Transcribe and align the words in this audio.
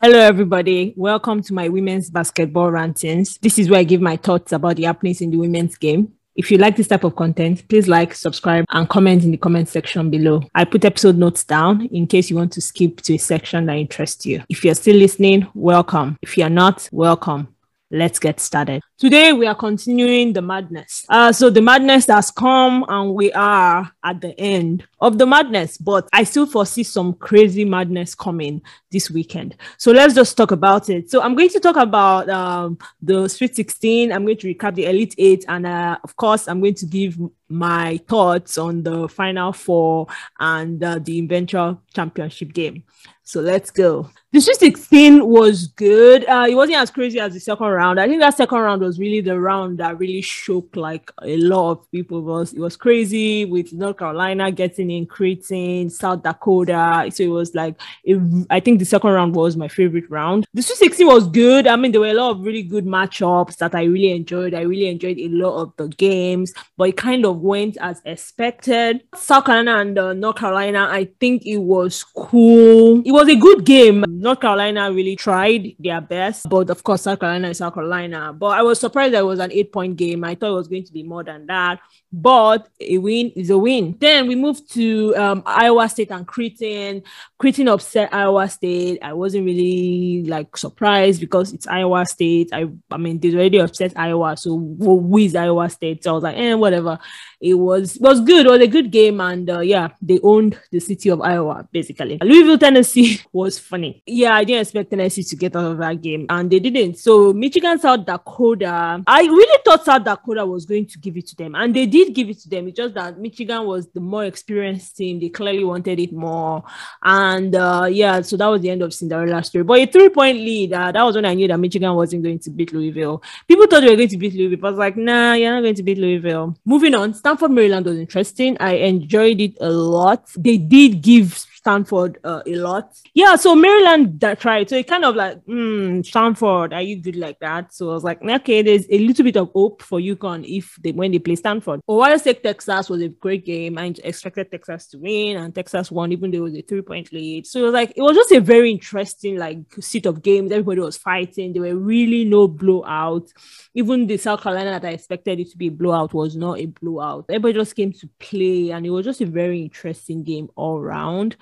Hello, 0.00 0.20
everybody. 0.20 0.94
Welcome 0.96 1.42
to 1.42 1.52
my 1.52 1.68
women's 1.68 2.08
basketball 2.08 2.70
rantings. 2.70 3.36
This 3.38 3.58
is 3.58 3.68
where 3.68 3.80
I 3.80 3.82
give 3.82 4.00
my 4.00 4.16
thoughts 4.16 4.52
about 4.52 4.76
the 4.76 4.84
happenings 4.84 5.20
in 5.20 5.32
the 5.32 5.38
women's 5.38 5.76
game. 5.76 6.12
If 6.36 6.52
you 6.52 6.58
like 6.58 6.76
this 6.76 6.86
type 6.86 7.02
of 7.02 7.16
content, 7.16 7.68
please 7.68 7.88
like, 7.88 8.14
subscribe, 8.14 8.64
and 8.70 8.88
comment 8.88 9.24
in 9.24 9.32
the 9.32 9.36
comment 9.36 9.68
section 9.68 10.08
below. 10.08 10.44
I 10.54 10.66
put 10.66 10.84
episode 10.84 11.16
notes 11.16 11.42
down 11.42 11.86
in 11.86 12.06
case 12.06 12.30
you 12.30 12.36
want 12.36 12.52
to 12.52 12.60
skip 12.60 13.00
to 13.00 13.14
a 13.14 13.18
section 13.18 13.66
that 13.66 13.74
interests 13.74 14.24
you. 14.24 14.44
If 14.48 14.64
you're 14.64 14.76
still 14.76 14.94
listening, 14.94 15.48
welcome. 15.52 16.16
If 16.22 16.38
you're 16.38 16.48
not, 16.48 16.88
welcome 16.92 17.48
let's 17.90 18.18
get 18.18 18.40
started. 18.40 18.82
Today 18.98 19.32
we 19.32 19.46
are 19.46 19.54
continuing 19.54 20.32
the 20.32 20.42
madness. 20.42 21.06
Uh, 21.08 21.30
so 21.30 21.50
the 21.50 21.62
madness 21.62 22.06
has 22.08 22.32
come 22.32 22.84
and 22.88 23.14
we 23.14 23.32
are 23.32 23.88
at 24.02 24.20
the 24.20 24.36
end 24.40 24.88
of 25.00 25.18
the 25.18 25.24
madness, 25.24 25.78
but 25.78 26.08
I 26.12 26.24
still 26.24 26.46
foresee 26.46 26.82
some 26.82 27.12
crazy 27.12 27.64
madness 27.64 28.16
coming 28.16 28.60
this 28.90 29.08
weekend. 29.08 29.54
So 29.76 29.92
let's 29.92 30.14
just 30.14 30.36
talk 30.36 30.50
about 30.50 30.90
it. 30.90 31.12
So 31.12 31.22
I'm 31.22 31.36
going 31.36 31.50
to 31.50 31.60
talk 31.60 31.76
about 31.76 32.28
um, 32.28 32.76
the 33.00 33.28
Sweet 33.28 33.54
16. 33.54 34.10
I'm 34.10 34.24
going 34.24 34.36
to 34.38 34.52
recap 34.52 34.74
the 34.74 34.86
Elite 34.86 35.14
Eight, 35.16 35.44
and 35.46 35.64
uh, 35.64 35.98
of 36.02 36.16
course, 36.16 36.48
I'm 36.48 36.60
going 36.60 36.74
to 36.74 36.86
give 36.86 37.18
my 37.48 38.00
thoughts 38.08 38.58
on 38.58 38.82
the 38.82 39.08
Final 39.08 39.52
Four 39.52 40.08
and 40.40 40.82
uh, 40.82 40.98
the 40.98 41.18
eventual 41.18 41.80
championship 41.94 42.52
game. 42.52 42.82
So 43.28 43.42
let's 43.42 43.70
go. 43.70 44.08
The 44.32 44.40
Sweet 44.40 44.56
16 44.56 45.26
was 45.26 45.66
good. 45.66 46.26
Uh, 46.26 46.46
it 46.48 46.54
wasn't 46.54 46.78
as 46.78 46.90
crazy 46.90 47.20
as 47.20 47.34
the 47.34 47.40
second 47.40 47.66
round. 47.66 48.00
I 48.00 48.08
think 48.08 48.20
that 48.20 48.34
second 48.34 48.58
round 48.58 48.80
was 48.80 48.87
really 48.96 49.20
the 49.20 49.38
round 49.40 49.78
that 49.78 49.98
really 49.98 50.22
shook 50.22 50.76
like 50.76 51.10
a 51.22 51.36
lot 51.38 51.72
of 51.72 51.90
people. 51.90 52.18
It 52.18 52.22
was 52.22 52.52
it 52.52 52.60
was 52.60 52.76
crazy 52.76 53.44
with 53.44 53.72
North 53.72 53.98
Carolina 53.98 54.52
getting 54.52 54.90
in, 54.90 55.06
Creighton, 55.06 55.90
South 55.90 56.22
Dakota. 56.22 57.10
So 57.12 57.24
it 57.24 57.28
was 57.28 57.54
like 57.54 57.74
it, 58.04 58.46
I 58.50 58.60
think 58.60 58.78
the 58.78 58.84
second 58.84 59.10
round 59.10 59.34
was 59.34 59.56
my 59.56 59.68
favorite 59.68 60.08
round. 60.08 60.46
The 60.54 60.62
Sweet 60.62 60.78
16 60.78 61.06
was 61.06 61.26
good. 61.26 61.66
I 61.66 61.76
mean, 61.76 61.92
there 61.92 62.00
were 62.00 62.08
a 62.08 62.14
lot 62.14 62.30
of 62.30 62.40
really 62.42 62.62
good 62.62 62.86
matchups 62.86 63.56
that 63.56 63.74
I 63.74 63.84
really 63.84 64.12
enjoyed. 64.12 64.54
I 64.54 64.62
really 64.62 64.88
enjoyed 64.88 65.18
a 65.18 65.28
lot 65.28 65.60
of 65.60 65.72
the 65.76 65.88
games, 65.88 66.54
but 66.76 66.90
it 66.90 66.96
kind 66.96 67.26
of 67.26 67.40
went 67.40 67.76
as 67.80 68.00
expected. 68.04 69.02
South 69.14 69.44
Carolina 69.44 69.80
and 69.80 69.98
uh, 69.98 70.12
North 70.12 70.36
Carolina, 70.36 70.88
I 70.90 71.08
think 71.18 71.44
it 71.46 71.58
was 71.58 72.04
cool. 72.04 73.02
It 73.04 73.12
was 73.12 73.28
a 73.28 73.36
good 73.36 73.64
game. 73.64 74.04
North 74.08 74.40
Carolina 74.40 74.92
really 74.92 75.16
tried 75.16 75.74
their 75.78 76.00
best, 76.00 76.48
but 76.48 76.70
of 76.70 76.82
course, 76.82 77.02
South 77.02 77.20
Carolina 77.20 77.48
is 77.48 77.58
South 77.58 77.74
Carolina. 77.74 78.32
But 78.32 78.58
I 78.58 78.62
was 78.62 78.77
surprised 78.80 79.14
that 79.14 79.20
it 79.20 79.26
was 79.26 79.40
an 79.40 79.52
eight 79.52 79.72
point 79.72 79.96
game. 79.96 80.24
I 80.24 80.34
thought 80.34 80.50
it 80.50 80.54
was 80.54 80.68
going 80.68 80.84
to 80.84 80.92
be 80.92 81.02
more 81.02 81.24
than 81.24 81.46
that, 81.46 81.80
but 82.12 82.68
a 82.80 82.98
win 82.98 83.30
is 83.36 83.50
a 83.50 83.58
win. 83.58 83.96
Then 83.98 84.26
we 84.26 84.34
moved 84.34 84.72
to 84.74 85.14
um, 85.16 85.42
Iowa 85.46 85.88
State 85.88 86.10
and 86.10 86.26
Creighton. 86.26 87.02
Creighton 87.38 87.68
upset 87.68 88.12
Iowa 88.12 88.48
State. 88.48 88.98
I 89.02 89.12
wasn't 89.12 89.46
really 89.46 90.24
like 90.26 90.56
surprised 90.56 91.20
because 91.20 91.52
it's 91.52 91.66
Iowa 91.66 92.06
State. 92.06 92.50
I, 92.52 92.66
I 92.90 92.96
mean, 92.96 93.20
they 93.20 93.34
already 93.34 93.58
upset 93.58 93.92
Iowa, 93.96 94.36
so 94.36 94.58
who 94.58 95.18
is 95.18 95.34
Iowa 95.34 95.68
State? 95.70 96.04
So 96.04 96.10
I 96.10 96.14
was 96.14 96.22
like, 96.22 96.36
eh, 96.36 96.54
whatever. 96.54 96.98
It 97.40 97.54
was 97.54 97.96
it 97.96 98.02
was 98.02 98.20
good. 98.20 98.46
It 98.46 98.50
was 98.50 98.60
a 98.60 98.66
good 98.66 98.90
game, 98.90 99.20
and 99.20 99.48
uh, 99.48 99.60
yeah, 99.60 99.88
they 100.02 100.18
owned 100.22 100.58
the 100.72 100.80
city 100.80 101.08
of 101.10 101.20
Iowa 101.20 101.68
basically. 101.70 102.18
Louisville, 102.22 102.58
Tennessee 102.58 103.20
was 103.32 103.58
funny. 103.58 104.02
Yeah, 104.06 104.34
I 104.34 104.44
didn't 104.44 104.62
expect 104.62 104.90
Tennessee 104.90 105.22
to 105.22 105.36
get 105.36 105.54
out 105.54 105.72
of 105.72 105.78
that 105.78 106.00
game, 106.00 106.26
and 106.28 106.50
they 106.50 106.58
didn't. 106.58 106.98
So 106.98 107.32
Michigan, 107.32 107.78
South 107.78 108.04
Dakota. 108.04 108.67
I 109.06 109.22
really 109.22 109.58
thought 109.64 109.84
South 109.84 110.04
Dakota 110.04 110.44
was 110.44 110.64
going 110.64 110.86
to 110.86 110.98
give 110.98 111.16
it 111.16 111.26
to 111.28 111.36
them, 111.36 111.54
and 111.54 111.74
they 111.74 111.86
did 111.86 112.14
give 112.14 112.28
it 112.28 112.40
to 112.40 112.48
them. 112.48 112.68
It's 112.68 112.76
just 112.76 112.94
that 112.94 113.18
Michigan 113.18 113.64
was 113.64 113.88
the 113.88 114.00
more 114.00 114.24
experienced 114.24 114.96
team. 114.96 115.20
They 115.20 115.28
clearly 115.28 115.64
wanted 115.64 115.98
it 115.98 116.12
more, 116.12 116.64
and 117.02 117.54
uh, 117.54 117.88
yeah, 117.90 118.20
so 118.22 118.36
that 118.36 118.46
was 118.46 118.62
the 118.62 118.70
end 118.70 118.82
of 118.82 118.94
Cinderella 118.94 119.42
story. 119.44 119.64
But 119.64 119.80
a 119.80 119.86
three 119.86 120.08
point 120.08 120.38
lead. 120.38 120.72
Uh, 120.72 120.92
that 120.92 121.02
was 121.02 121.16
when 121.16 121.24
I 121.24 121.34
knew 121.34 121.48
that 121.48 121.58
Michigan 121.58 121.94
wasn't 121.94 122.22
going 122.22 122.38
to 122.40 122.50
beat 122.50 122.72
Louisville. 122.72 123.22
People 123.46 123.66
thought 123.66 123.80
they 123.80 123.90
were 123.90 123.96
going 123.96 124.08
to 124.08 124.18
beat 124.18 124.34
Louisville. 124.34 124.66
I 124.66 124.70
was 124.70 124.78
like, 124.78 124.96
nah, 124.96 125.34
you're 125.34 125.52
not 125.52 125.62
going 125.62 125.74
to 125.74 125.82
beat 125.82 125.98
Louisville. 125.98 126.56
Moving 126.64 126.94
on. 126.94 127.14
Stanford, 127.14 127.50
Maryland 127.50 127.86
was 127.86 127.98
interesting. 127.98 128.56
I 128.60 128.74
enjoyed 128.74 129.40
it 129.40 129.56
a 129.60 129.70
lot. 129.70 130.28
They 130.36 130.58
did 130.58 131.02
give 131.02 131.44
Stanford 131.68 132.18
uh, 132.24 132.40
a 132.46 132.56
lot. 132.56 132.96
Yeah, 133.12 133.36
so 133.36 133.54
Maryland 133.54 134.20
that 134.20 134.40
tried. 134.40 134.70
So 134.70 134.76
it 134.76 134.86
kind 134.86 135.04
of 135.04 135.14
like, 135.14 135.42
hmm, 135.44 136.00
Stanford, 136.00 136.72
are 136.72 136.80
you 136.80 136.96
good 136.96 137.16
like 137.16 137.38
that? 137.40 137.74
So 137.74 137.90
I 137.90 137.92
was 137.92 138.04
like, 138.04 138.22
okay, 138.22 138.62
there's 138.62 138.86
a 138.88 138.98
little 138.98 139.22
bit 139.22 139.36
of 139.36 139.50
hope 139.52 139.82
for 139.82 140.00
UConn 140.00 140.46
if 140.48 140.76
they 140.82 140.92
when 140.92 141.12
they 141.12 141.18
play 141.18 141.36
Stanford. 141.36 141.82
Ohio 141.86 142.16
State 142.16 142.42
Texas 142.42 142.88
was 142.88 143.02
a 143.02 143.08
great 143.08 143.44
game. 143.44 143.76
I 143.76 143.92
expected 144.02 144.50
Texas 144.50 144.86
to 144.88 144.98
win, 144.98 145.36
and 145.36 145.54
Texas 145.54 145.90
won, 145.90 146.10
even 146.10 146.30
though 146.30 146.38
it 146.38 146.40
was 146.40 146.56
a 146.56 146.62
three 146.62 146.80
point 146.80 147.12
lead. 147.12 147.46
So 147.46 147.60
it 147.60 147.64
was 147.64 147.74
like 147.74 147.92
it 147.94 148.00
was 148.00 148.16
just 148.16 148.32
a 148.32 148.40
very 148.40 148.70
interesting 148.70 149.36
like 149.36 149.58
set 149.78 150.06
of 150.06 150.22
games. 150.22 150.50
Everybody 150.50 150.80
was 150.80 150.96
fighting. 150.96 151.52
There 151.52 151.62
were 151.62 151.76
really 151.76 152.24
no 152.24 152.48
blowout. 152.48 153.28
Even 153.74 154.06
the 154.06 154.16
South 154.16 154.40
Carolina 154.40 154.80
that 154.80 154.86
I 154.86 154.92
expected 154.92 155.38
it 155.38 155.50
to 155.50 155.58
be 155.58 155.66
a 155.66 155.70
blowout 155.70 156.14
was 156.14 156.34
not 156.34 156.60
a 156.60 156.64
blowout. 156.64 157.26
Everybody 157.28 157.54
just 157.54 157.76
came 157.76 157.92
to 157.92 158.08
play, 158.18 158.70
and 158.70 158.86
it 158.86 158.90
was 158.90 159.04
just 159.04 159.20
a 159.20 159.26
very 159.26 159.60
interesting 159.60 160.22
game 160.22 160.48
all 160.56 160.80
round. 160.80 161.36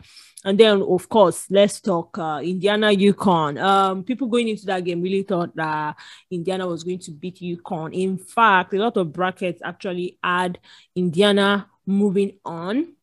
And 0.45 0.59
then, 0.59 0.83
of 0.83 1.09
course, 1.09 1.47
let's 1.51 1.81
talk 1.81 2.17
uh, 2.19 2.41
Indiana 2.43 2.89
UConn. 2.89 3.61
Um, 3.61 4.05
people 4.05 4.29
going 4.29 4.49
into 4.49 4.67
that 4.67 4.85
game 4.85 5.03
really 5.03 5.25
thought 5.25 5.55
that 5.57 5.97
Indiana 6.31 6.67
was 6.67 6.85
going 6.85 7.01
to 7.01 7.11
beat 7.11 7.41
UConn. 7.41 7.93
In 7.93 8.17
fact, 8.17 8.73
a 8.73 8.79
lot 8.79 8.97
of 8.97 9.13
brackets 9.13 9.61
actually 9.65 10.19
had 10.23 10.61
Indiana 10.95 11.69
moving 11.85 12.39
on. 12.45 12.95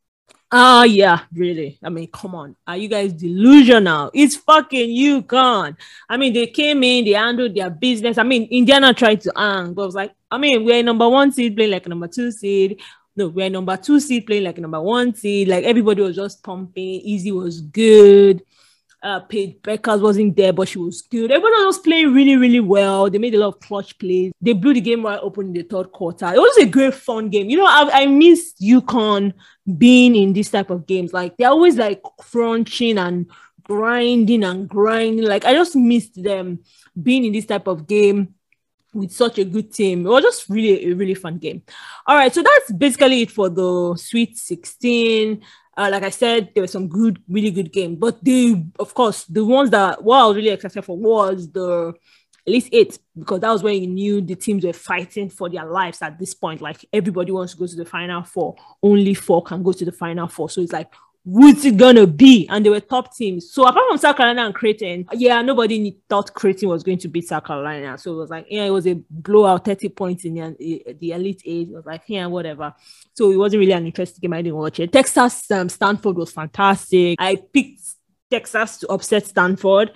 Ah, 0.55 0.81
uh, 0.81 0.83
yeah, 0.83 1.21
really. 1.33 1.79
I 1.83 1.89
mean, 1.89 2.07
come 2.11 2.35
on. 2.35 2.55
Are 2.67 2.77
you 2.77 2.87
guys 2.87 3.11
delusional? 3.11 4.11
It's 4.13 4.35
fucking 4.35 4.87
UConn. 4.91 5.75
I 6.07 6.17
mean, 6.17 6.31
they 6.31 6.45
came 6.45 6.83
in, 6.83 7.05
they 7.05 7.13
handled 7.13 7.55
their 7.55 7.71
business. 7.71 8.19
I 8.19 8.23
mean, 8.23 8.47
Indiana 8.51 8.93
tried 8.93 9.21
to 9.21 9.33
hang, 9.35 9.73
but 9.73 9.87
was 9.87 9.95
like, 9.95 10.13
I 10.29 10.37
mean, 10.37 10.63
we're 10.63 10.83
number 10.83 11.09
one 11.09 11.31
seed 11.31 11.55
playing 11.55 11.71
like 11.71 11.87
number 11.87 12.07
two 12.07 12.31
seed 12.31 12.79
no, 13.15 13.27
we're 13.27 13.49
number 13.49 13.77
two 13.77 13.99
seed 13.99 14.25
playing 14.25 14.43
like 14.43 14.57
number 14.57 14.81
one 14.81 15.13
seed. 15.13 15.47
Like 15.47 15.63
everybody 15.65 16.01
was 16.01 16.15
just 16.15 16.43
pumping. 16.43 16.83
Easy 16.83 17.31
was 17.31 17.61
good. 17.61 18.43
Uh, 19.01 19.19
Paige 19.19 19.57
Bueckers 19.61 20.01
wasn't 20.01 20.35
there, 20.37 20.53
but 20.53 20.67
she 20.67 20.79
was 20.79 21.01
good. 21.01 21.29
Everyone 21.29 21.65
was 21.65 21.77
playing 21.79 22.13
really, 22.13 22.37
really 22.37 22.61
well. 22.61 23.09
They 23.09 23.17
made 23.17 23.35
a 23.35 23.37
lot 23.37 23.49
of 23.49 23.59
clutch 23.59 23.99
plays. 23.99 24.31
They 24.39 24.53
blew 24.53 24.73
the 24.73 24.79
game 24.79 25.03
right 25.03 25.19
open 25.21 25.47
in 25.47 25.53
the 25.53 25.63
third 25.63 25.91
quarter. 25.91 26.27
It 26.27 26.39
was 26.39 26.57
a 26.57 26.65
great 26.65 26.93
fun 26.93 27.29
game. 27.29 27.49
You 27.49 27.57
know, 27.57 27.65
I, 27.65 27.89
I 27.91 28.05
miss 28.05 28.53
UConn 28.61 29.33
being 29.77 30.15
in 30.15 30.31
this 30.31 30.49
type 30.49 30.69
of 30.69 30.87
games. 30.87 31.11
Like 31.11 31.35
they're 31.35 31.49
always 31.49 31.75
like 31.75 32.01
crunching 32.17 32.97
and 32.97 33.29
grinding 33.63 34.43
and 34.45 34.69
grinding. 34.69 35.25
Like 35.25 35.43
I 35.43 35.53
just 35.53 35.75
missed 35.75 36.23
them 36.23 36.59
being 37.01 37.25
in 37.25 37.33
this 37.33 37.45
type 37.45 37.67
of 37.67 37.87
game 37.87 38.35
with 38.93 39.11
such 39.11 39.39
a 39.39 39.45
good 39.45 39.73
team. 39.73 40.05
It 40.05 40.09
was 40.09 40.23
just 40.23 40.49
really 40.49 40.91
a 40.91 40.95
really 40.95 41.15
fun 41.15 41.37
game. 41.37 41.63
All 42.05 42.15
right, 42.15 42.33
so 42.33 42.43
that's 42.43 42.71
basically 42.71 43.23
it 43.23 43.31
for 43.31 43.49
the 43.49 43.95
Sweet 43.97 44.37
16. 44.37 45.41
Uh, 45.75 45.89
like 45.91 46.03
I 46.03 46.09
said, 46.09 46.49
there 46.53 46.63
were 46.63 46.67
some 46.67 46.87
good, 46.87 47.21
really 47.27 47.51
good 47.51 47.71
games. 47.71 47.97
But 47.99 48.23
the, 48.23 48.63
of 48.79 48.93
course, 48.93 49.25
the 49.25 49.43
ones 49.43 49.71
that 49.71 50.03
what 50.03 50.19
I 50.19 50.25
was 50.27 50.35
really 50.35 50.49
excited 50.49 50.83
for 50.83 50.97
was 50.97 51.51
the 51.51 51.93
Elite 52.45 52.69
Eight, 52.71 52.99
because 53.17 53.39
that 53.39 53.51
was 53.51 53.63
when 53.63 53.81
you 53.81 53.87
knew 53.87 54.21
the 54.21 54.35
teams 54.35 54.65
were 54.65 54.73
fighting 54.73 55.29
for 55.29 55.49
their 55.49 55.65
lives 55.65 56.01
at 56.01 56.19
this 56.19 56.33
point. 56.33 56.61
Like 56.61 56.85
everybody 56.91 57.31
wants 57.31 57.53
to 57.53 57.59
go 57.59 57.65
to 57.65 57.75
the 57.75 57.85
final 57.85 58.21
four, 58.23 58.55
only 58.83 59.13
four 59.13 59.41
can 59.41 59.63
go 59.63 59.71
to 59.71 59.85
the 59.85 59.91
final 59.91 60.27
four. 60.27 60.49
So 60.49 60.61
it's 60.61 60.73
like 60.73 60.91
who's 61.25 61.63
it 61.65 61.77
gonna 61.77 62.05
be? 62.05 62.47
And 62.49 62.65
they 62.65 62.69
were 62.69 62.79
top 62.79 63.15
teams. 63.15 63.51
So 63.51 63.65
apart 63.65 63.85
from 63.87 63.97
South 63.97 64.17
Carolina 64.17 64.45
and 64.45 64.53
Creighton, 64.53 65.07
yeah, 65.13 65.41
nobody 65.41 65.95
thought 66.09 66.33
Creighton 66.33 66.69
was 66.69 66.83
going 66.83 66.97
to 66.99 67.07
beat 67.07 67.27
South 67.27 67.45
Carolina. 67.45 67.97
So 67.97 68.13
it 68.13 68.17
was 68.17 68.29
like, 68.29 68.45
yeah, 68.49 68.65
it 68.65 68.71
was 68.71 68.87
a 68.87 68.95
blowout, 69.09 69.65
30 69.65 69.89
points 69.89 70.25
in 70.25 70.35
the, 70.35 70.95
the 70.99 71.11
Elite 71.11 71.41
Eight. 71.45 71.69
It 71.69 71.73
was 71.73 71.85
like, 71.85 72.03
yeah, 72.07 72.25
whatever. 72.25 72.73
So 73.13 73.31
it 73.31 73.37
wasn't 73.37 73.61
really 73.61 73.71
an 73.71 73.85
interesting 73.85 74.21
game. 74.21 74.33
I 74.33 74.41
didn't 74.41 74.57
watch 74.57 74.79
it. 74.79 74.91
Texas 74.91 75.49
um, 75.51 75.69
Stanford 75.69 76.15
was 76.17 76.31
fantastic. 76.31 77.15
I 77.19 77.35
picked 77.35 77.81
Texas 78.29 78.79
to 78.79 78.87
upset 78.89 79.25
Stanford 79.25 79.91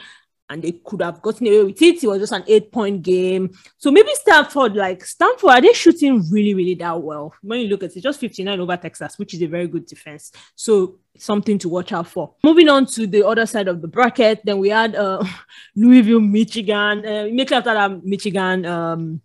and 0.50 0.64
they 0.64 0.74
could 0.84 1.02
have 1.02 1.22
gotten 1.22 1.48
away 1.48 1.64
with 1.66 1.82
it. 1.82 2.04
It 2.04 2.08
was 2.08 2.20
just 2.20 2.34
an 2.34 2.44
eight 2.48 2.72
point 2.72 3.02
game. 3.02 3.52
So 3.78 3.92
maybe 3.92 4.10
Stanford, 4.14 4.76
like 4.76 5.04
Stanford, 5.06 5.50
are 5.50 5.62
they 5.62 5.74
shooting 5.74 6.24
really, 6.32 6.54
really 6.54 6.76
that 6.76 7.02
well? 7.02 7.34
When 7.42 7.60
you 7.60 7.68
look 7.68 7.84
at 7.84 7.96
it, 7.96 8.02
just 8.02 8.20
59 8.20 8.60
over 8.60 8.78
Texas, 8.78 9.18
which 9.18 9.34
is 9.34 9.42
a 9.42 9.48
very 9.48 9.68
good 9.68 9.86
defense. 9.86 10.32
So 10.56 11.00
something 11.18 11.58
to 11.60 11.70
watch 11.70 11.92
out 11.92 12.08
for. 12.08 12.36
Moving 12.44 12.70
on 12.70 12.86
to 12.88 13.08
the 13.08 13.26
other 13.26 13.46
side 13.46 13.68
of 13.68 13.82
the 13.82 13.88
bracket, 13.88 14.42
then 14.46 14.60
we 14.60 14.70
had 14.70 14.96
uh, 14.96 15.24
Louisville, 15.76 16.22
Michigan. 16.22 17.06
Uh, 17.06 17.26
immediately 17.26 17.58
after 17.58 17.74
that, 17.74 18.06
Michigan, 18.06 18.66
um, 18.66 19.22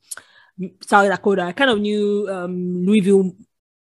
South 0.87 1.11
Dakota. 1.11 1.43
I 1.43 1.52
kind 1.52 1.70
of 1.70 1.81
knew 1.81 2.29
um, 2.31 2.85
Louisville 2.85 3.32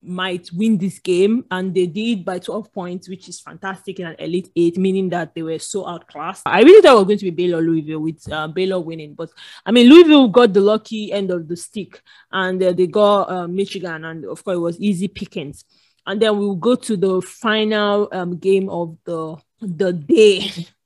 might 0.02 0.50
win 0.54 0.78
this 0.78 1.00
game, 1.00 1.46
and 1.52 1.74
they 1.74 1.88
did 1.88 2.24
by 2.24 2.40
12 2.40 2.72
points, 2.72 3.10
which 3.10 3.28
is 3.28 3.40
fantastic 3.40 4.00
in 4.00 4.08
an 4.08 4.16
Elite 4.20 4.52
Eight, 4.56 4.78
meaning 4.78 5.10
that 5.10 5.34
they 5.34 5.44
were 5.44 5.60
so 5.60 5.88
outclassed. 5.88 6.44
I 6.46 6.62
really 6.62 6.82
thought 6.82 6.94
it 6.94 6.96
was 6.96 7.06
going 7.06 7.20
to 7.20 7.32
be 7.32 7.32
Baylor 7.32 7.62
Louisville 7.62 8.00
with 8.00 8.32
uh, 8.32 8.48
Baylor 8.48 8.80
winning, 8.80 9.14
but 9.14 9.30
I 9.66 9.72
mean, 9.72 9.90
Louisville 9.90 10.28
got 10.28 10.54
the 10.54 10.62
lucky 10.62 11.12
end 11.12 11.32
of 11.32 11.48
the 11.48 11.58
stick, 11.58 12.02
and 12.32 12.62
uh, 12.62 12.72
they 12.72 12.88
got 12.88 13.30
uh, 13.30 13.48
Michigan, 13.48 14.06
and 14.06 14.26
of 14.26 14.44
course, 14.44 14.56
it 14.56 14.62
was 14.62 14.80
easy 14.80 15.08
pickings. 15.08 15.66
And 16.06 16.22
then 16.22 16.38
we'll 16.38 16.56
go 16.56 16.76
to 16.76 16.96
the 16.96 17.22
final 17.22 18.08
um, 18.14 18.38
game 18.38 18.70
of 18.70 18.98
the 19.04 19.36
the 19.60 19.92
day. 19.94 20.52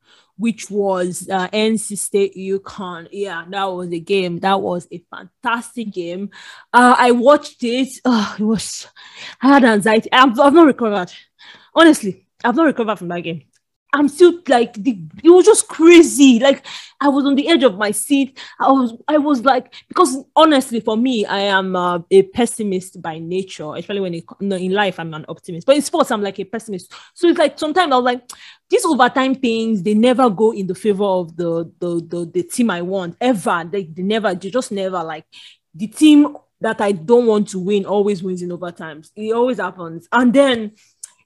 which 0.42 0.72
was 0.72 1.30
uh, 1.30 1.48
NC 1.50 1.96
State 2.00 2.36
UConn. 2.36 3.08
Yeah, 3.12 3.46
that 3.48 3.66
was 3.66 3.92
a 3.94 4.00
game. 4.00 4.40
That 4.40 4.60
was 4.60 4.88
a 4.92 4.98
fantastic 5.14 5.94
game. 5.94 6.32
Uh, 6.74 6.96
I 6.98 7.12
watched 7.12 7.64
it. 7.64 7.90
Oh, 8.06 8.36
it 8.40 8.44
was, 8.44 8.88
I 9.40 9.50
had 9.50 9.64
anxiety. 9.64 10.12
I've, 10.12 10.40
I've 10.40 10.54
not 10.54 10.66
recovered. 10.66 11.12
Honestly, 11.76 12.26
I've 12.44 12.56
not 12.56 12.66
recovered 12.66 12.98
from 12.98 13.10
that 13.10 13.22
game. 13.22 13.44
I'm 13.94 14.08
still 14.08 14.40
like 14.48 14.74
the, 14.76 14.98
it 15.24 15.30
was 15.30 15.46
just 15.46 15.68
crazy. 15.68 16.40
Like 16.40 16.66
I 17.02 17.10
was 17.10 17.26
on 17.26 17.36
the 17.36 17.50
edge 17.50 17.64
of 17.64 17.78
my 17.78 17.92
seat. 17.92 18.40
I 18.60 18.72
was 18.72 18.94
I 19.08 19.18
was 19.18 19.44
like 19.44 19.74
because 19.90 20.18
honestly 20.36 20.80
for 20.80 20.96
me 20.96 21.26
I 21.26 21.40
am 21.40 21.76
uh, 21.76 22.00
a 22.10 22.24
pessimist 22.24 23.02
by 23.02 23.20
nature, 23.20 23.76
especially 23.76 24.00
when 24.00 24.14
it, 24.14 24.24
no, 24.40 24.56
in 24.56 24.72
life 24.72 25.00
I'm 25.00 25.14
an 25.14 25.26
optimist. 25.28 25.68
But 25.68 25.76
in 25.76 25.82
sports 25.82 26.10
I'm 26.12 26.22
like 26.22 26.40
a 26.40 26.46
pessimist. 26.46 26.94
So 27.14 27.28
it's 27.28 27.40
like 27.40 27.60
sometimes 27.60 27.92
I 27.92 27.96
was 27.96 28.06
like 28.06 28.30
these 28.70 28.86
overtime 28.86 29.36
things 29.36 29.84
they 29.84 29.94
never 29.94 30.30
go 30.30 30.52
in 30.54 30.68
the 30.68 30.76
favor 30.76 31.04
of 31.04 31.36
the 31.36 31.70
the 31.80 32.02
the, 32.08 32.32
the 32.34 32.44
team 32.44 32.70
I 32.70 32.82
want 32.82 33.18
ever. 33.20 33.68
They, 33.70 33.84
they 33.84 34.04
never 34.04 34.34
they 34.34 34.50
just 34.50 34.72
never 34.72 35.04
like 35.04 35.26
the 35.76 35.88
team 35.88 36.38
that 36.62 36.80
I 36.80 36.94
don't 36.94 37.26
want 37.26 37.50
to 37.50 37.60
win 37.60 37.86
always 37.86 38.24
wins 38.24 38.42
in 38.42 38.50
overtimes. 38.50 39.12
It 39.16 39.34
always 39.34 39.58
happens. 39.58 40.08
And 40.12 40.32
then 40.34 40.74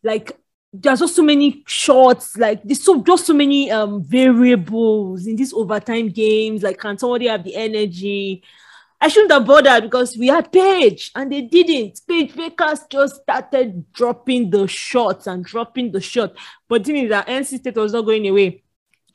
like 0.04 0.40
there's 0.82 1.00
just 1.00 1.16
so 1.16 1.24
many 1.24 1.64
shots, 1.68 2.38
like 2.38 2.64
there's 2.64 2.84
so 2.84 3.02
just 3.04 3.26
so 3.26 3.34
many 3.34 3.72
um 3.72 4.04
variables 4.04 5.28
in 5.28 5.36
these 5.36 5.54
overtime 5.54 6.10
games. 6.10 6.64
Like, 6.64 6.80
can 6.80 6.98
somebody 6.98 7.28
have 7.28 7.44
the 7.44 7.56
energy? 7.56 8.44
I 9.02 9.08
shouldn't 9.08 9.32
have 9.32 9.46
bothered 9.46 9.84
because 9.84 10.18
we 10.18 10.28
had 10.28 10.52
Paige 10.52 11.12
and 11.16 11.32
they 11.32 11.42
didn't. 11.42 12.02
Paige 12.08 12.34
Bueckers 12.34 12.90
just 12.90 13.22
started 13.22 13.92
dropping 13.92 14.50
the 14.50 14.68
shots 14.68 15.28
and 15.28 15.44
dropping 15.44 15.92
the 15.92 16.02
shot. 16.02 16.34
But 16.68 16.84
the 16.84 16.94
thing 16.94 17.04
is 17.04 17.10
that 17.10 17.28
NC 17.28 17.60
State 17.60 17.76
was 17.76 17.94
not 17.94 18.06
going 18.06 18.28
away. 18.28 18.64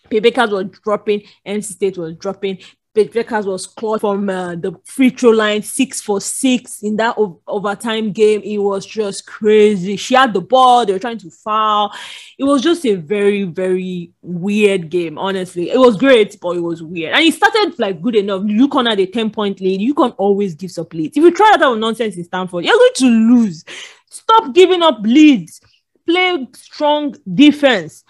Paige 0.08 0.22
Bueckers 0.22 0.50
was 0.50 0.78
dropping, 0.84 1.22
NC 1.46 1.64
State 1.64 1.98
was 1.98 2.14
dropping. 2.16 2.58
Paige 2.92 3.12
Bueckers 3.12 3.46
was 3.46 3.68
caught 3.68 4.00
from 4.00 4.28
uh, 4.28 4.56
the 4.56 4.72
free 4.84 5.10
throw 5.10 5.30
line 5.30 5.62
six 5.62 6.00
for 6.00 6.20
six 6.20 6.82
in 6.82 6.96
that 6.96 7.14
o- 7.16 7.40
overtime 7.46 8.10
game. 8.10 8.40
It 8.42 8.58
was 8.58 8.84
just 8.84 9.26
crazy. 9.26 9.94
She 9.96 10.16
had 10.16 10.34
the 10.34 10.40
ball, 10.40 10.84
they 10.84 10.92
were 10.92 10.98
trying 10.98 11.18
to 11.18 11.30
foul. 11.30 11.94
It 12.36 12.42
was 12.44 12.62
just 12.62 12.84
a 12.84 12.96
very, 12.96 13.44
very 13.44 14.10
weird 14.22 14.90
game, 14.90 15.18
honestly. 15.18 15.70
It 15.70 15.78
was 15.78 15.96
great, 15.96 16.36
but 16.40 16.56
it 16.56 16.60
was 16.60 16.82
weird. 16.82 17.14
And 17.14 17.22
it 17.22 17.34
started 17.34 17.78
like 17.78 18.02
good 18.02 18.16
enough. 18.16 18.42
You 18.46 18.66
UConn 18.66 18.88
had 18.88 18.98
a 18.98 19.06
10 19.06 19.30
point 19.30 19.60
lead. 19.60 19.94
UConn 19.94 20.16
always 20.18 20.56
gives 20.56 20.76
up 20.76 20.92
leads. 20.92 21.16
If 21.16 21.22
you 21.22 21.30
try 21.30 21.56
that 21.56 21.78
nonsense 21.78 22.16
in 22.16 22.24
Stanford, 22.24 22.64
you're 22.64 22.74
going 22.74 22.90
to 22.96 23.06
lose. 23.06 23.64
Stop 24.08 24.52
giving 24.52 24.82
up 24.82 24.98
leads. 25.02 25.60
Play 26.06 26.48
strong 26.54 27.14
defense 27.32 28.02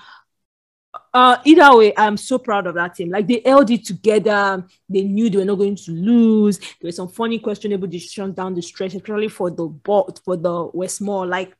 uh 1.12 1.36
either 1.44 1.76
way 1.76 1.92
i'm 1.96 2.16
so 2.16 2.38
proud 2.38 2.66
of 2.66 2.74
that 2.74 2.94
team. 2.94 3.10
Like 3.10 3.26
they 3.26 3.42
held 3.44 3.70
it 3.70 3.84
together. 3.84 4.64
They 4.88 5.02
knew 5.02 5.28
they 5.28 5.38
were 5.38 5.44
not 5.44 5.56
going 5.56 5.76
to 5.76 5.90
lose. 5.92 6.58
There 6.58 6.88
were 6.88 6.92
some 6.92 7.08
funny 7.08 7.38
questionable 7.38 7.88
decisions 7.88 8.34
down 8.34 8.54
the 8.54 8.62
stretch 8.62 8.94
especially 8.94 9.28
for 9.28 9.50
the 9.50 9.66
ball 9.66 10.14
for 10.24 10.36
the 10.36 10.70
westmore 10.72 11.26
like 11.26 11.54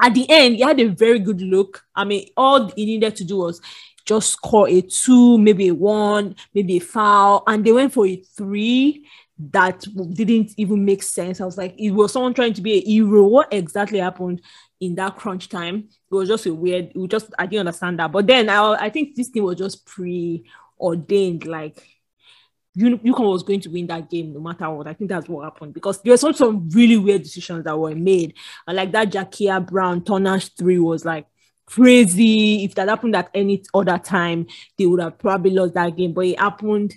at 0.00 0.14
the 0.14 0.26
end 0.28 0.56
he 0.56 0.62
had 0.62 0.80
a 0.80 0.88
very 0.88 1.18
good 1.18 1.40
look. 1.40 1.82
I 1.94 2.04
mean 2.04 2.28
all 2.36 2.68
he 2.70 2.84
needed 2.84 3.16
to 3.16 3.24
do 3.24 3.38
was 3.38 3.60
just 4.04 4.30
score 4.32 4.68
a 4.68 4.82
two 4.82 5.38
maybe 5.38 5.68
a 5.68 5.74
one 5.74 6.36
maybe 6.54 6.76
a 6.76 6.80
foul 6.80 7.42
and 7.46 7.64
they 7.64 7.72
went 7.72 7.92
for 7.92 8.06
a 8.06 8.16
three 8.36 9.06
that 9.36 9.84
didn't 10.12 10.52
even 10.56 10.84
make 10.84 11.02
sense 11.02 11.40
i 11.40 11.44
was 11.44 11.58
like 11.58 11.74
it 11.76 11.90
was 11.90 12.12
someone 12.12 12.32
trying 12.32 12.52
to 12.52 12.62
be 12.62 12.74
a 12.74 12.80
hero 12.82 13.26
what 13.26 13.52
exactly 13.52 13.98
happened 13.98 14.40
in 14.84 14.94
that 14.96 15.16
crunch 15.16 15.48
time. 15.48 15.88
It 16.10 16.14
was 16.14 16.28
just 16.28 16.46
a 16.46 16.54
weird, 16.54 16.92
was 16.94 17.08
just 17.08 17.34
I 17.38 17.46
didn't 17.46 17.66
understand 17.66 17.98
that. 17.98 18.12
But 18.12 18.26
then 18.26 18.48
I, 18.48 18.72
I 18.74 18.90
think 18.90 19.14
this 19.14 19.28
thing 19.28 19.42
was 19.42 19.56
just 19.56 19.86
preordained, 19.86 21.46
like 21.46 21.82
UConn 22.76 23.30
was 23.32 23.42
going 23.42 23.60
to 23.60 23.70
win 23.70 23.86
that 23.86 24.10
game 24.10 24.32
no 24.32 24.40
matter 24.40 24.68
what. 24.70 24.86
I 24.86 24.94
think 24.94 25.10
that's 25.10 25.28
what 25.28 25.44
happened 25.44 25.74
because 25.74 26.02
there 26.02 26.12
were 26.12 26.16
some, 26.18 26.34
some 26.34 26.68
really 26.70 26.96
weird 26.96 27.22
decisions 27.22 27.64
that 27.64 27.78
were 27.78 27.94
made. 27.94 28.34
And 28.66 28.76
like 28.76 28.92
that 28.92 29.10
Ja'Kia 29.10 29.66
Brown 29.66 30.04
Turner's 30.04 30.48
three 30.48 30.78
was 30.78 31.04
like 31.04 31.26
crazy. 31.66 32.64
If 32.64 32.74
that 32.74 32.88
happened 32.88 33.16
at 33.16 33.30
any 33.32 33.62
other 33.72 33.98
time, 33.98 34.46
they 34.76 34.86
would 34.86 35.00
have 35.00 35.18
probably 35.18 35.52
lost 35.52 35.74
that 35.74 35.96
game. 35.96 36.12
But 36.12 36.26
it 36.26 36.38
happened 36.38 36.94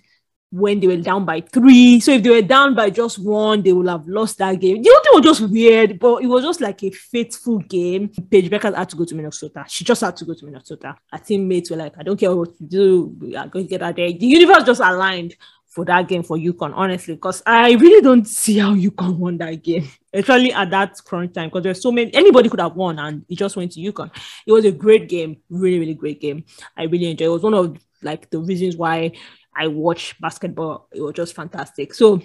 when 0.49 0.79
they 0.79 0.87
were 0.87 0.97
down 0.97 1.25
by 1.25 1.41
three. 1.41 1.99
So 1.99 2.11
if 2.11 2.23
they 2.23 2.29
were 2.29 2.41
down 2.41 2.73
by 2.73 2.89
just 2.89 3.19
one, 3.19 3.61
they 3.61 3.73
would 3.73 3.87
have 3.87 4.07
lost 4.07 4.37
that 4.37 4.59
game. 4.59 4.81
The 4.81 4.89
other 4.89 5.03
thing 5.03 5.13
was 5.13 5.39
just 5.39 5.51
weird, 5.51 5.99
but 5.99 6.23
it 6.23 6.27
was 6.27 6.43
just 6.43 6.61
like 6.61 6.81
a 6.83 6.89
faithful 6.91 7.59
game. 7.59 8.09
Paige 8.31 8.49
Bueckers 8.49 8.75
had 8.75 8.89
to 8.89 8.95
go 8.95 9.03
to 9.05 9.15
Minnesota. 9.15 9.65
She 9.67 9.83
just 9.83 10.01
had 10.01 10.15
to 10.15 10.25
go 10.25 10.33
to 10.33 10.45
Minnesota. 10.45 10.95
Her 11.11 11.19
teammates 11.19 11.69
were 11.69 11.77
like, 11.77 11.93
I 11.97 12.03
don't 12.03 12.19
care 12.19 12.33
what 12.33 12.57
to 12.57 12.63
do. 12.63 13.15
We 13.19 13.35
are 13.35 13.47
going 13.47 13.65
to 13.65 13.69
get 13.69 13.81
out 13.81 13.97
there. 13.97 14.11
The 14.11 14.25
universe 14.25 14.63
just 14.63 14.81
aligned 14.81 15.35
for 15.65 15.83
that 15.85 16.07
game 16.07 16.23
for 16.23 16.37
UConn, 16.37 16.71
honestly, 16.73 17.15
because 17.15 17.43
I 17.45 17.73
really 17.73 18.01
don't 18.01 18.25
see 18.25 18.57
how 18.57 18.73
UConn 18.73 19.17
won 19.17 19.37
that 19.39 19.61
game, 19.61 19.87
especially 20.13 20.53
at 20.53 20.69
that 20.71 20.97
crunch 21.03 21.33
time, 21.33 21.49
because 21.49 21.63
there's 21.63 21.81
so 21.81 21.91
many, 21.91 22.11
anybody 22.15 22.49
could 22.49 22.61
have 22.61 22.75
won 22.75 22.97
and 22.97 23.25
it 23.29 23.35
just 23.37 23.57
went 23.57 23.73
to 23.73 23.81
UConn. 23.81 24.09
It 24.47 24.53
was 24.53 24.65
a 24.65 24.71
great 24.71 25.09
game, 25.09 25.37
really, 25.49 25.77
really 25.77 25.93
great 25.93 26.21
game. 26.21 26.45
I 26.75 26.83
really 26.83 27.11
enjoyed. 27.11 27.27
It 27.27 27.31
was 27.31 27.43
one 27.43 27.53
of 27.53 27.77
like 28.01 28.29
the 28.29 28.39
reasons 28.39 28.75
why 28.75 29.11
I 29.57 29.67
watch 29.67 30.19
basketball. 30.21 30.87
It 30.93 31.01
was 31.01 31.13
just 31.13 31.35
fantastic. 31.35 31.93
So 31.93 32.21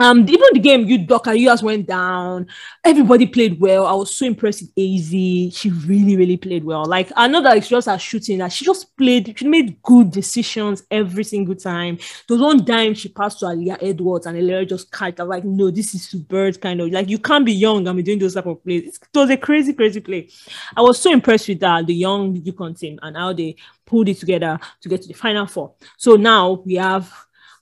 um, 0.00 0.20
even 0.28 0.48
the 0.52 0.58
game, 0.58 0.86
you 0.86 0.98
Doka 0.98 1.38
US 1.38 1.62
went 1.62 1.86
down. 1.86 2.48
Everybody 2.84 3.26
played 3.26 3.60
well. 3.60 3.86
I 3.86 3.92
was 3.92 4.16
so 4.16 4.26
impressed 4.26 4.62
with 4.62 4.74
Azzi. 4.74 5.54
She 5.56 5.70
really, 5.70 6.16
really 6.16 6.36
played 6.36 6.64
well. 6.64 6.84
Like 6.84 7.12
I 7.16 7.28
know 7.28 7.40
that 7.42 7.56
it's 7.56 7.68
just 7.68 7.88
her 7.88 7.98
shooting 7.98 8.38
that 8.38 8.52
she 8.52 8.64
just 8.64 8.96
played. 8.96 9.38
She 9.38 9.46
made 9.46 9.80
good 9.82 10.10
decisions 10.10 10.82
every 10.90 11.22
single 11.22 11.54
time. 11.54 11.98
There 12.26 12.36
was 12.36 12.40
one 12.40 12.64
dime 12.64 12.94
she 12.94 13.08
passed 13.08 13.38
to 13.40 13.46
Aaliyah 13.46 13.82
Edwards, 13.82 14.26
and 14.26 14.36
Aaliyah 14.36 14.68
just 14.68 14.90
cut. 14.90 15.20
I'm 15.20 15.28
like, 15.28 15.44
no, 15.44 15.70
this 15.70 15.94
is 15.94 16.12
bird 16.12 16.60
kind 16.60 16.80
of 16.80 16.90
like 16.90 17.08
you 17.08 17.18
can't 17.18 17.46
be 17.46 17.52
young 17.52 17.86
and 17.86 17.96
be 17.96 18.02
doing 18.02 18.18
those 18.18 18.34
type 18.34 18.46
of 18.46 18.64
plays. 18.64 18.98
It 19.00 19.16
was 19.16 19.30
a 19.30 19.36
crazy, 19.36 19.72
crazy 19.72 20.00
play. 20.00 20.28
I 20.76 20.80
was 20.80 20.98
so 20.98 21.12
impressed 21.12 21.48
with 21.48 21.60
that 21.60 21.86
the 21.86 21.94
young 21.94 22.40
UConn 22.40 22.78
team 22.78 22.98
and 23.02 23.16
how 23.16 23.32
they 23.32 23.56
pulled 23.86 24.08
it 24.08 24.18
together 24.18 24.58
to 24.80 24.88
get 24.88 25.02
to 25.02 25.08
the 25.08 25.14
final 25.14 25.46
four. 25.46 25.74
So 25.96 26.16
now 26.16 26.62
we 26.64 26.74
have 26.74 27.12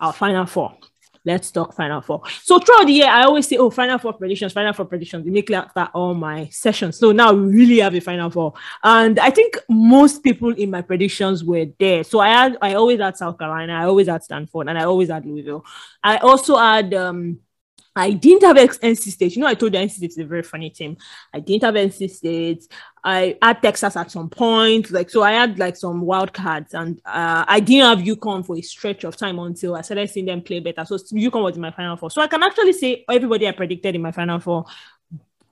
our 0.01 0.13
final 0.13 0.47
four 0.47 0.77
let's 1.25 1.51
talk 1.51 1.75
Final 1.75 2.01
Four. 2.01 2.23
So 2.43 2.59
throughout 2.59 2.87
the 2.87 2.93
year, 2.93 3.09
I 3.09 3.25
always 3.25 3.47
say, 3.47 3.57
oh, 3.57 3.71
Final 3.71 3.99
Four 3.99 4.15
predictions, 4.15 4.53
Final 4.53 4.73
Four 4.73 4.87
predictions. 4.87 5.25
They 5.25 5.31
make 5.31 5.49
that 5.49 5.91
all 5.95 6.15
my 6.15 6.49
sessions. 6.49 6.99
So 6.99 7.13
now 7.13 7.33
we 7.33 7.53
really 7.53 7.79
have 7.79 7.95
a 7.95 8.01
Final 8.01 8.31
Four. 8.31 8.55
And 8.83 9.19
I 9.19 9.31
think 9.31 9.57
most 9.69 10.23
people 10.23 10.51
in 10.51 10.71
my 10.71 10.83
predictions 10.83 11.45
were 11.45 11.67
there. 11.79 12.05
So 12.05 12.21
I 12.21 12.29
had, 12.29 12.59
I 12.61 12.75
always 12.75 13.01
had 13.01 13.17
South 13.17 13.39
Carolina, 13.39 13.75
I 13.75 13.85
always 13.85 14.09
had 14.09 14.25
Stanford, 14.25 14.69
and 14.69 14.79
I 14.79 14.85
always 14.85 15.11
had 15.11 15.25
Louisville. 15.25 15.65
I 16.03 16.19
also 16.19 16.57
had 16.57 16.93
um 16.95 17.39
I 17.95 18.13
didn't 18.13 18.43
have 18.45 18.57
NC 18.57 19.11
State. 19.11 19.37
You 19.37 19.43
know, 19.43 19.49
I 19.49 19.55
told 19.55 19.75
you 19.75 19.81
NC 19.81 19.91
State 19.91 20.11
is 20.11 20.19
a 20.19 20.25
very 20.25 20.43
funny 20.43 20.71
team. 20.71 20.97
I 21.33 21.41
didn't 21.41 21.65
have 21.65 21.75
NC 21.75 22.11
State. 22.11 22.67
I 23.05 23.37
had 23.43 23.61
Texas 23.61 23.97
at 23.97 24.11
some 24.11 24.31
point. 24.31 24.91
Like, 24.91 25.11
so 25.11 25.23
I 25.23 25.33
had 25.33 25.59
like 25.59 25.77
some 25.77 26.01
wild 26.01 26.33
cards, 26.33 26.73
and 26.73 27.01
uh, 27.05 27.45
I 27.47 27.61
didn't 27.61 27.99
have 27.99 28.07
UConn 28.07 28.47
for 28.47 28.57
a 28.57 28.63
stretch 28.63 29.05
of 29.05 29.17
time 29.17 29.39
until 29.39 29.77
I 29.77 29.83
started 29.83 30.09
seeing 30.09 30.27
them 30.27 30.41
play 30.41 30.61
better. 30.61 30.85
So 30.87 30.97
UConn 30.97 31.43
was 31.43 31.57
in 31.57 31.63
my 31.63 31.71
final 31.71 31.97
four. 31.97 32.11
So 32.11 32.23
I 32.23 32.29
can 32.29 32.43
actually 32.43 32.73
say 32.73 33.05
everybody 33.11 33.47
I 33.47 33.53
predicted 33.53 33.95
in 33.95 34.03
my 34.03 34.13
final 34.13 34.41
four 34.41 34.65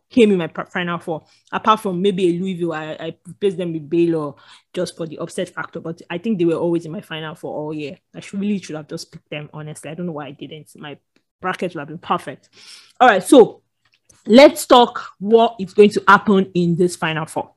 came 0.08 0.32
in 0.32 0.38
my 0.38 0.48
final 0.48 0.98
four. 0.98 1.24
Apart 1.52 1.80
from 1.80 2.02
maybe 2.02 2.28
a 2.28 2.40
Louisville, 2.40 2.72
I, 2.72 2.96
I 2.98 3.16
placed 3.40 3.58
them 3.58 3.72
with 3.72 3.88
Baylor 3.88 4.32
just 4.72 4.96
for 4.96 5.06
the 5.06 5.18
upset 5.18 5.50
factor. 5.50 5.80
But 5.80 6.02
I 6.10 6.18
think 6.18 6.38
they 6.38 6.44
were 6.44 6.54
always 6.54 6.84
in 6.84 6.92
my 6.92 7.00
final 7.00 7.34
four 7.34 7.54
all 7.54 7.74
year. 7.74 7.98
I 8.14 8.20
should 8.20 8.40
really 8.40 8.58
should 8.58 8.76
have 8.76 8.88
just 8.88 9.12
picked 9.12 9.30
them, 9.30 9.50
honestly. 9.52 9.90
I 9.90 9.94
don't 9.94 10.06
know 10.06 10.12
why 10.12 10.26
I 10.26 10.32
didn't. 10.32 10.70
My 10.76 10.98
bracket 11.40 11.74
would 11.74 11.80
have 11.80 11.88
been 11.88 11.98
perfect. 11.98 12.48
All 13.00 13.08
right, 13.08 13.22
so 13.22 13.62
let's 14.26 14.66
talk 14.66 15.00
what 15.18 15.56
is 15.58 15.74
going 15.74 15.90
to 15.90 16.02
happen 16.06 16.50
in 16.54 16.76
this 16.76 16.96
final 16.96 17.26
four. 17.26 17.52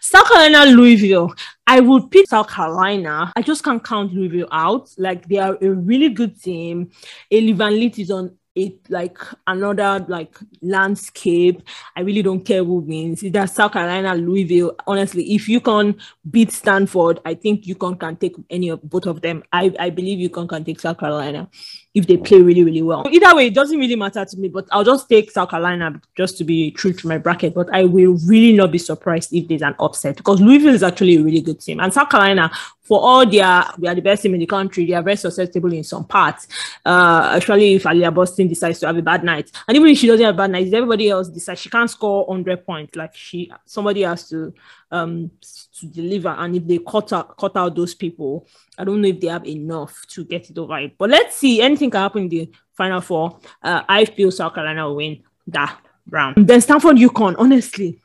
South 0.00 0.28
Carolina, 0.28 0.70
Louisville. 0.72 1.34
I 1.66 1.80
would 1.80 2.10
pick 2.10 2.28
South 2.28 2.48
Carolina. 2.48 3.32
I 3.36 3.42
just 3.42 3.62
can't 3.64 3.82
count 3.82 4.12
Louisville 4.12 4.48
out. 4.50 4.90
Like 4.98 5.28
they 5.28 5.38
are 5.38 5.56
a 5.60 5.70
really 5.70 6.08
good 6.08 6.40
team. 6.40 6.90
Eli 7.32 7.52
Van 7.52 7.72
is 7.74 8.10
on 8.10 8.36
it 8.54 8.78
like 8.90 9.18
another 9.46 10.04
like 10.08 10.36
landscape. 10.60 11.62
I 11.96 12.00
really 12.02 12.22
don't 12.22 12.44
care 12.44 12.62
who 12.64 12.76
wins. 12.80 13.24
Either 13.24 13.46
South 13.46 13.72
Carolina, 13.72 14.14
Louisville. 14.14 14.74
Honestly, 14.86 15.34
if 15.34 15.48
you 15.48 15.60
can 15.60 15.96
beat 16.30 16.52
Stanford, 16.52 17.20
I 17.24 17.34
think 17.34 17.64
UConn 17.64 17.98
can 17.98 18.16
take 18.16 18.36
any 18.50 18.68
of 18.68 18.82
both 18.82 19.06
of 19.06 19.22
them. 19.22 19.42
I, 19.52 19.74
I 19.78 19.90
believe 19.90 20.30
UConn 20.30 20.48
can 20.48 20.64
take 20.64 20.80
South 20.80 20.98
Carolina 20.98 21.48
if 21.94 22.06
they 22.06 22.16
play 22.16 22.40
really, 22.40 22.64
really 22.64 22.82
well. 22.82 23.06
Either 23.10 23.36
way, 23.36 23.46
it 23.48 23.54
doesn't 23.54 23.78
really 23.78 23.96
matter 23.96 24.24
to 24.24 24.36
me, 24.38 24.48
but 24.48 24.66
I'll 24.70 24.84
just 24.84 25.08
take 25.08 25.30
South 25.30 25.50
Carolina 25.50 26.00
just 26.16 26.38
to 26.38 26.44
be 26.44 26.70
true 26.70 26.92
to 26.92 27.06
my 27.06 27.18
bracket. 27.18 27.54
But 27.54 27.68
I 27.74 27.84
will 27.84 28.16
really 28.26 28.56
not 28.56 28.72
be 28.72 28.78
surprised 28.78 29.32
if 29.32 29.48
there's 29.48 29.62
an 29.62 29.74
upset 29.78 30.16
because 30.16 30.40
Louisville 30.40 30.74
is 30.74 30.82
actually 30.82 31.16
a 31.16 31.22
really 31.22 31.42
good 31.42 31.60
team. 31.60 31.80
And 31.80 31.92
South 31.92 32.08
Carolina 32.08 32.50
for 32.82 33.00
all 33.00 33.24
their 33.24 33.64
we 33.78 33.88
are 33.88 33.94
the 33.94 34.02
best 34.02 34.22
team 34.22 34.34
in 34.34 34.40
the 34.40 34.46
country, 34.46 34.84
they 34.84 34.92
are 34.92 35.02
very 35.02 35.16
susceptible 35.16 35.72
in 35.72 35.84
some 35.84 36.04
parts. 36.04 36.48
Uh, 36.84 37.30
especially 37.34 37.74
if 37.74 37.84
Aliyah 37.84 38.12
Boston 38.12 38.48
decides 38.48 38.80
to 38.80 38.86
have 38.86 38.96
a 38.96 39.02
bad 39.02 39.24
night, 39.24 39.50
and 39.68 39.76
even 39.76 39.88
if 39.88 39.98
she 39.98 40.06
doesn't 40.06 40.24
have 40.24 40.34
a 40.34 40.38
bad 40.38 40.50
night, 40.50 40.72
everybody 40.72 41.08
else 41.08 41.28
decides 41.28 41.60
she 41.60 41.70
can't 41.70 41.90
score 41.90 42.26
hundred 42.28 42.66
points. 42.66 42.96
Like 42.96 43.14
she, 43.14 43.52
somebody 43.64 44.02
has 44.02 44.28
to 44.30 44.52
um 44.90 45.30
to 45.78 45.86
deliver, 45.86 46.30
and 46.30 46.56
if 46.56 46.66
they 46.66 46.78
cut 46.78 47.12
out 47.12 47.36
cut 47.36 47.56
out 47.56 47.76
those 47.76 47.94
people, 47.94 48.46
I 48.76 48.84
don't 48.84 49.00
know 49.00 49.08
if 49.08 49.20
they 49.20 49.28
have 49.28 49.46
enough 49.46 50.04
to 50.08 50.24
get 50.24 50.50
it 50.50 50.58
over 50.58 50.78
it. 50.78 50.98
But 50.98 51.10
let's 51.10 51.36
see, 51.36 51.62
anything 51.62 51.90
can 51.90 52.00
happen 52.00 52.22
in 52.24 52.28
the 52.28 52.50
final 52.74 53.00
four. 53.00 53.38
Uh, 53.62 53.82
I 53.88 54.04
feel 54.06 54.30
South 54.30 54.54
Carolina 54.54 54.88
will 54.88 54.96
win 54.96 55.22
that 55.46 55.78
round. 56.08 56.48
Then 56.48 56.60
Stanford 56.60 56.96
UConn, 56.96 57.36
honestly, 57.38 58.00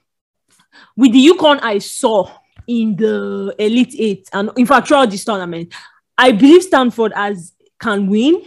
with 0.95 1.13
the 1.13 1.27
UConn 1.27 1.59
I 1.61 1.79
saw 1.79 2.29
in 2.67 2.95
the 2.95 3.55
Elite 3.57 3.95
Eight, 3.97 4.29
and 4.33 4.51
in 4.57 4.65
fact, 4.65 4.87
throughout 4.87 5.09
this 5.09 5.25
tournament, 5.25 5.73
I 6.17 6.31
believe 6.31 6.63
Stanford 6.63 7.13
as 7.15 7.53
can 7.79 8.07
win, 8.07 8.41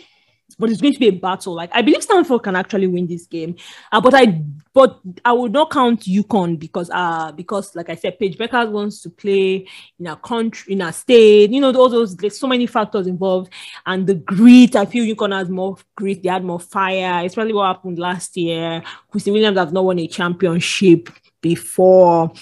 but 0.58 0.70
it's 0.70 0.80
going 0.80 0.92
to 0.92 1.00
be 1.00 1.08
a 1.08 1.12
battle. 1.12 1.54
Like 1.54 1.70
I 1.72 1.82
believe 1.82 2.02
Stanford 2.02 2.42
can 2.42 2.54
actually 2.54 2.86
win 2.86 3.06
this 3.06 3.26
game, 3.26 3.56
uh, 3.90 4.00
but 4.00 4.14
I 4.14 4.42
but 4.72 5.00
I 5.24 5.32
would 5.32 5.52
not 5.52 5.70
count 5.70 6.00
UConn 6.02 6.58
because 6.58 6.90
uh 6.92 7.32
because 7.32 7.74
like 7.74 7.88
I 7.88 7.94
said, 7.94 8.18
Paige 8.18 8.36
Bueckers 8.36 8.70
wants 8.70 9.00
to 9.02 9.10
play 9.10 9.66
in 9.98 10.06
a 10.06 10.16
country 10.16 10.74
in 10.74 10.82
a 10.82 10.92
state. 10.92 11.50
You 11.50 11.60
know, 11.60 11.72
all 11.72 11.88
those 11.88 12.14
there's 12.16 12.38
so 12.38 12.46
many 12.46 12.66
factors 12.66 13.06
involved, 13.06 13.52
and 13.86 14.06
the 14.06 14.14
grit. 14.14 14.76
I 14.76 14.84
feel 14.84 15.04
UConn 15.16 15.36
has 15.36 15.48
more 15.48 15.76
grit. 15.96 16.22
They 16.22 16.28
had 16.28 16.44
more 16.44 16.60
fire. 16.60 17.24
It's 17.24 17.34
probably 17.34 17.54
what 17.54 17.66
happened 17.66 17.98
last 17.98 18.36
year. 18.36 18.82
Christyn 19.12 19.32
Williams 19.32 19.58
has 19.58 19.72
not 19.72 19.84
won 19.84 19.98
a 19.98 20.06
championship 20.06 21.08
before 21.40 22.32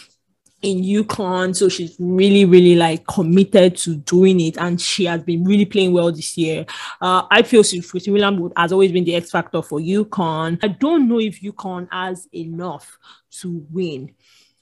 in 0.63 0.83
UConn. 0.83 1.55
So 1.55 1.69
she's 1.69 1.97
really, 1.99 2.45
really 2.45 2.75
like 2.75 3.07
committed 3.07 3.77
to 3.79 3.97
doing 3.97 4.41
it. 4.41 4.57
And 4.59 4.81
she 4.81 5.05
has 5.05 5.23
been 5.23 5.45
really 5.45 5.65
playing 5.65 5.93
well 5.93 6.11
this 6.11 6.37
year. 6.37 6.67
Uh, 7.01 7.23
I 7.31 7.43
feel 7.43 7.63
Christyn 7.63 8.13
Williams 8.13 8.53
has 8.57 8.73
always 8.73 8.93
been 8.93 9.05
the 9.05 9.15
X 9.15 9.31
factor 9.31 9.63
for 9.63 9.79
UConn. 9.79 10.59
I 10.63 10.69
don't 10.69 11.09
know 11.09 11.21
if 11.21 11.41
UConn 11.41 11.89
has 11.93 12.29
enough 12.33 12.99
to 13.41 13.65
win. 13.71 14.15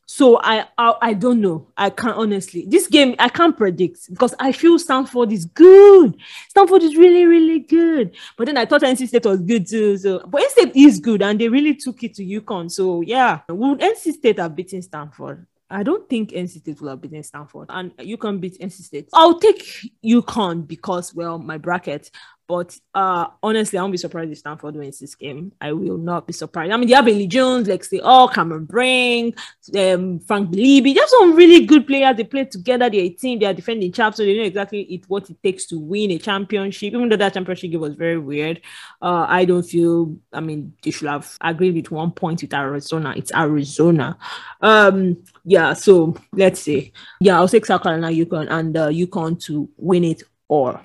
So 0.09 0.39
I, 0.41 0.69
I, 0.79 0.95
I 1.03 1.15
don't 1.15 1.41
know. 1.41 1.67
I 1.77 1.91
can't 1.91 2.17
honestly. 2.17 2.65
This 2.69 2.87
game 2.87 3.17
I 3.19 3.29
can't 3.29 3.57
predict 3.57 4.09
because 4.09 4.35
I 4.39 4.53
feel 4.53 4.79
Stanford 4.79 5.33
is 5.33 5.47
good. 5.47 6.17
Stanford 6.49 6.85
is 6.85 6.97
really 6.97 7.27
really 7.27 7.59
good. 7.59 8.15
But 8.37 8.47
then 8.47 8.57
I 8.57 8.67
thought 8.67 8.83
NC 8.83 9.09
State 9.09 9.27
was 9.27 9.41
good 9.41 9.69
too. 9.69 9.99
So 9.99 10.21
but 10.29 10.43
NC 10.43 10.51
State 10.51 10.77
is 10.77 11.01
good 11.01 11.23
and 11.23 11.41
they 11.41 11.49
really 11.49 11.75
took 11.75 12.05
it 12.05 12.15
to 12.15 12.25
UConn. 12.25 12.71
So 12.71 13.01
yeah, 13.01 13.41
would 13.49 13.81
NC 13.81 14.13
State 14.13 14.39
have 14.39 14.55
beaten 14.55 14.81
Stanford? 14.81 15.45
I 15.69 15.83
don't 15.83 16.09
think 16.09 16.31
NC 16.31 16.61
State 16.61 16.81
will 16.81 16.91
have 16.91 17.01
beaten 17.01 17.23
Stanford, 17.23 17.67
and 17.71 17.97
UConn 17.97 18.41
beat 18.41 18.59
NC 18.61 18.83
State. 18.83 19.09
I'll 19.13 19.41
take 19.41 19.91
UConn 20.05 20.67
because, 20.67 21.15
well, 21.15 21.39
my 21.39 21.59
bracket. 21.59 22.11
But 22.49 22.79
uh, 22.95 23.27
honestly, 23.43 23.77
I 23.79 23.83
won't 23.83 23.93
be 23.93 23.99
surprised 23.99 24.31
if 24.31 24.39
Stanford 24.39 24.77
wins 24.77 25.01
this 25.01 25.17
game. 25.17 25.53
I 25.61 25.73
will 25.73 25.99
not 25.99 26.29
be 26.29 26.33
surprised. 26.33 26.73
I 26.73 26.77
mean, 26.77 26.89
they 26.89 26.95
have 26.95 27.07
Haley 27.07 27.27
Jones, 27.27 27.67
say, 27.67 28.01
oh, 28.03 28.31
Cameron 28.33 28.67
Brink, 28.67 29.37
um, 29.77 30.21
Frank 30.21 30.51
Belibi. 30.51 30.95
They 30.95 31.01
have 31.01 31.09
some 31.09 31.35
really 31.35 31.67
good 31.67 31.89
players. 31.89 32.17
They 32.17 32.23
play 32.23 32.45
together. 32.45 32.89
They're 32.89 33.01
a 33.01 33.09
team. 33.09 33.41
They 33.41 33.47
are 33.47 33.53
defending 33.55 33.91
champs, 33.91 34.19
so 34.19 34.25
they 34.25 34.37
know 34.37 34.45
exactly 34.45 34.83
it, 34.83 35.09
what 35.09 35.29
it 35.29 35.43
takes 35.43 35.67
to 35.67 35.79
win 35.79 36.13
a 36.13 36.19
championship. 36.19 36.95
Even 36.95 37.09
though 37.09 37.17
that 37.17 37.35
championship 37.35 37.73
game 37.73 37.81
was 37.81 37.95
very 37.95 38.19
weird, 38.19 38.61
uh, 39.03 39.27
I 39.29 39.45
don't 39.45 39.65
feel. 39.65 40.17
I 40.33 40.39
mean, 40.39 40.73
they 40.83 40.93
should 40.93 41.09
have 41.09 41.37
agreed 41.41 41.75
with 41.75 41.91
one 41.91 42.13
point 42.13 42.43
with 42.43 42.55
Arizona. 42.55 43.13
It's 43.17 43.33
Arizona. 43.35 44.17
Um, 44.61 45.17
yeah. 45.45 45.73
So 45.73 46.17
let's 46.33 46.61
see. 46.61 46.93
Yeah, 47.21 47.39
I'll 47.39 47.49
take 47.49 47.67
South 47.67 47.83
Carolina, 47.83 48.15
UConn, 48.15 48.49
and 48.51 48.77
uh, 48.77 48.89
UConn 48.89 49.43
to 49.47 49.69
win 49.77 50.05
it 50.05 50.23
or 50.49 50.81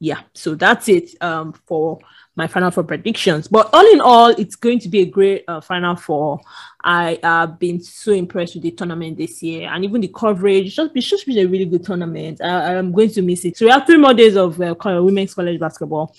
yeah, 0.00 0.20
so 0.32 0.54
that's 0.54 0.88
it 0.88 1.20
um, 1.20 1.52
for 1.66 1.98
my 2.36 2.46
final 2.46 2.70
four 2.70 2.84
predictions. 2.84 3.48
But 3.48 3.68
all 3.72 3.92
in 3.92 4.00
all, 4.00 4.28
it's 4.28 4.54
going 4.54 4.78
to 4.80 4.88
be 4.88 5.00
a 5.00 5.06
great 5.06 5.44
uh, 5.48 5.60
final 5.60 5.96
four. 5.96 6.40
I 6.84 7.18
have 7.22 7.58
been 7.58 7.80
so 7.80 8.12
impressed 8.12 8.54
with 8.54 8.62
the 8.62 8.70
tournament 8.70 9.18
this 9.18 9.42
year, 9.42 9.68
and 9.68 9.84
even 9.84 10.00
the 10.00 10.08
coverage. 10.08 10.76
Just, 10.76 10.92
it's 10.94 11.06
just 11.06 11.26
been 11.26 11.38
a 11.38 11.46
really 11.46 11.64
good 11.64 11.84
tournament. 11.84 12.40
I, 12.40 12.74
am 12.74 12.92
going 12.92 13.10
to 13.10 13.22
miss 13.22 13.44
it. 13.44 13.56
So 13.56 13.66
we 13.66 13.72
have 13.72 13.86
three 13.86 13.96
more 13.96 14.14
days 14.14 14.36
of 14.36 14.60
uh, 14.60 14.74
women's 14.78 15.34
college 15.34 15.58
basketball. 15.58 16.14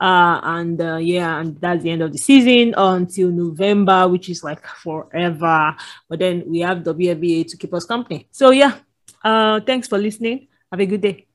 Uh, 0.00 0.40
and 0.44 0.80
uh, 0.80 0.96
yeah, 0.96 1.40
and 1.40 1.60
that's 1.60 1.82
the 1.82 1.90
end 1.90 2.02
of 2.02 2.12
the 2.12 2.18
season 2.18 2.72
until 2.76 3.30
November, 3.30 4.08
which 4.08 4.30
is 4.30 4.42
like 4.42 4.64
forever. 4.64 5.76
But 6.08 6.20
then 6.20 6.44
we 6.46 6.60
have 6.60 6.78
WNBA 6.78 7.48
to 7.48 7.56
keep 7.56 7.74
us 7.74 7.84
company. 7.84 8.26
So 8.30 8.50
yeah, 8.50 8.78
uh, 9.22 9.60
thanks 9.60 9.86
for 9.88 9.98
listening. 9.98 10.48
Have 10.70 10.80
a 10.80 10.86
good 10.86 11.02
day. 11.02 11.27